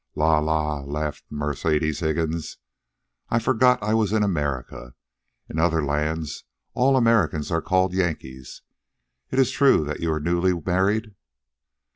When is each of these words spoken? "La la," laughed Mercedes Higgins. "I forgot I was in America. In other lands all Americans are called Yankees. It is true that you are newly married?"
"La 0.15 0.39
la," 0.39 0.79
laughed 0.81 1.23
Mercedes 1.29 1.99
Higgins. 1.99 2.57
"I 3.29 3.37
forgot 3.37 3.83
I 3.83 3.93
was 3.93 4.11
in 4.13 4.23
America. 4.23 4.95
In 5.47 5.59
other 5.59 5.85
lands 5.85 6.43
all 6.73 6.97
Americans 6.97 7.51
are 7.51 7.61
called 7.61 7.93
Yankees. 7.93 8.63
It 9.29 9.37
is 9.37 9.51
true 9.51 9.83
that 9.85 9.99
you 9.99 10.11
are 10.11 10.19
newly 10.19 10.53
married?" 10.59 11.13